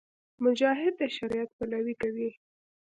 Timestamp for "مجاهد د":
0.43-1.01